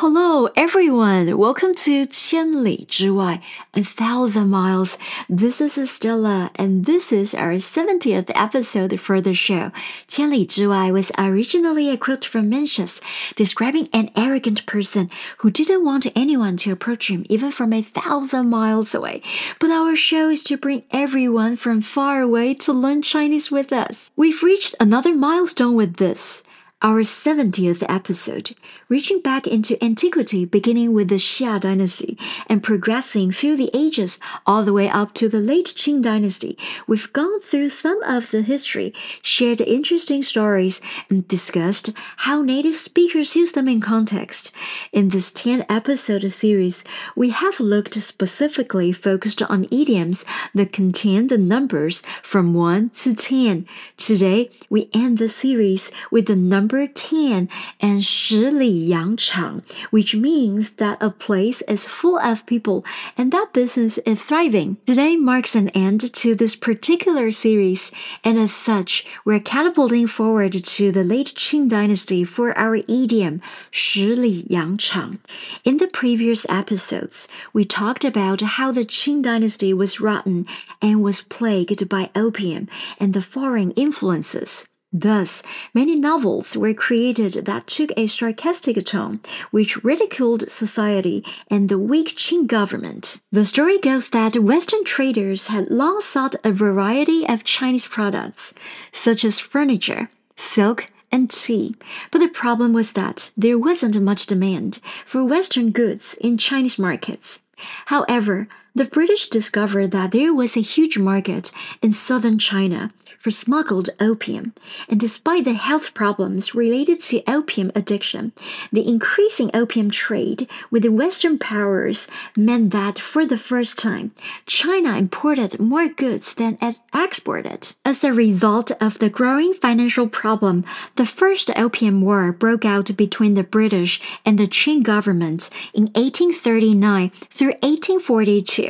[0.00, 1.36] hello, everyone.
[1.36, 3.42] Welcome to 千里之外,
[3.74, 4.96] a thousand miles.
[5.28, 9.72] This is Stella, and this is our 70th episode for the show.
[10.08, 13.02] 千里之外 was originally a quote from Mencius,
[13.36, 15.10] describing an arrogant person
[15.40, 19.20] who didn't want anyone to approach him even from a thousand miles away.
[19.58, 24.10] But our show is to bring everyone from far away to learn Chinese with us.
[24.16, 26.42] We've reached another milestone with this
[26.81, 28.51] our 70th episode,
[28.89, 32.17] reaching back into antiquity beginning with the Xia dynasty
[32.47, 36.57] and progressing through the ages all the way up to the late Qing dynasty.
[36.85, 43.35] We've gone through some of the history, shared interesting stories, and discussed how native speakers
[43.35, 44.53] use them in context.
[44.91, 46.83] In this 10 episode series,
[47.15, 53.65] we have looked specifically focused on idioms that contain the numbers from 1 to 10.
[53.95, 57.48] Today, we end the series with the number number 10
[57.80, 62.84] and 十里洋场, which means that a place is full of people
[63.16, 64.76] and that business is thriving.
[64.86, 67.90] Today marks an end to this particular series,
[68.24, 75.18] and as such, we're catapulting forward to the late Qing dynasty for our idiom 十里洋场.
[75.64, 80.46] In the previous episodes, we talked about how the Qing dynasty was rotten
[80.80, 84.66] and was plagued by opium and the foreign influences.
[84.93, 89.19] Thus, many novels were created that took a sarcastic tone,
[89.51, 93.21] which ridiculed society and the weak Qing government.
[93.31, 98.53] The story goes that Western traders had long sought a variety of Chinese products,
[98.93, 101.75] such as furniture, silk, and tea.
[102.11, 107.39] But the problem was that there wasn't much demand for Western goods in Chinese markets.
[107.87, 113.89] However, the British discovered that there was a huge market in southern China for smuggled
[113.99, 114.53] opium,
[114.87, 118.31] and despite the health problems related to opium addiction,
[118.71, 124.11] the increasing opium trade with the Western powers meant that for the first time,
[124.45, 127.73] China imported more goods than it exported.
[127.83, 130.63] As a result of the growing financial problem,
[130.95, 137.11] the First Opium War broke out between the British and the Qing government in 1839
[137.31, 138.64] through 1842.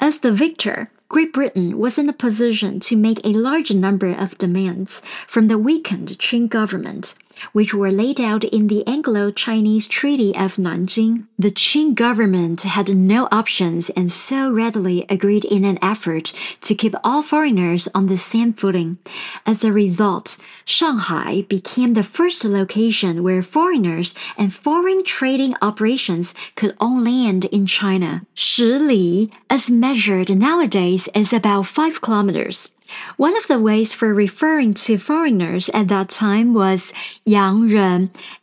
[0.00, 4.36] As the victor, Great Britain was in a position to make a large number of
[4.38, 7.14] demands from the weakened Qing government
[7.52, 11.26] which were laid out in the Anglo Chinese Treaty of Nanjing.
[11.38, 16.32] The Qing government had no options and so readily agreed in an effort
[16.62, 18.98] to keep all foreigners on the same footing.
[19.46, 26.76] As a result, Shanghai became the first location where foreigners and foreign trading operations could
[26.80, 28.22] own land in China.
[28.34, 32.72] Shili, as measured nowadays, is about 5 kilometers.
[33.16, 36.92] One of the ways for referring to foreigners at that time was
[37.24, 37.68] Yang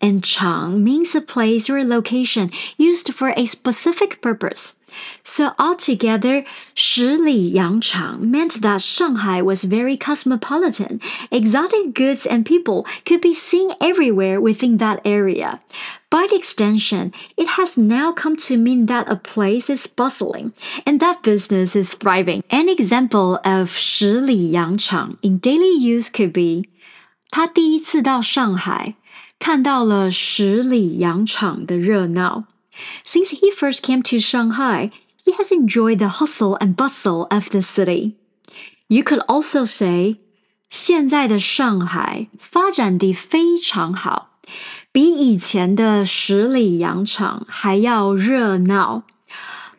[0.02, 4.76] and Chang means a place or location used for a specific purpose.
[5.23, 6.45] So altogether,
[6.75, 11.01] 十里洋场 meant that Shanghai was very cosmopolitan.
[11.31, 15.61] Exotic goods and people could be seen everywhere within that area.
[16.11, 20.53] By extension, it has now come to mean that a place is bustling
[20.85, 22.43] and that business is thriving.
[22.51, 26.69] An example of 十里洋场 in daily use could be
[27.31, 28.97] 他第一次到上海，
[29.39, 32.47] 看到了十里洋场的热闹。
[33.05, 34.91] since he first came to Shanghai,
[35.25, 38.17] he has enjoyed the hustle and bustle of the city.
[38.89, 40.17] You could also say,
[40.71, 44.39] 现在的上海发展的非常好，
[44.93, 49.05] 比以前的十里洋场还要热闹。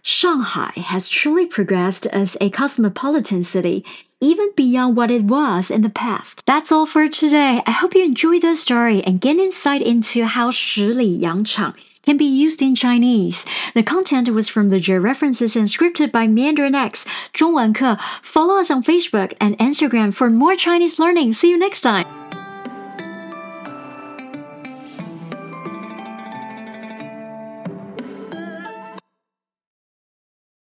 [0.03, 3.83] Shanghai has truly progressed as a cosmopolitan city,
[4.19, 6.39] even beyond what it was in the past.
[6.45, 7.61] That's all for today.
[7.65, 11.75] I hope you enjoyed the story and get insight into how 十里洋场
[12.05, 13.45] can be used in Chinese.
[13.73, 17.97] The content was from the references and scripted by Mandarin X 中文课.
[18.21, 21.33] Follow us on Facebook and Instagram for more Chinese learning.
[21.33, 22.14] See you next time.